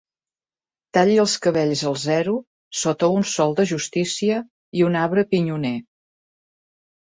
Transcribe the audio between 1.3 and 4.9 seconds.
cabells al zero sota un sol de justícia i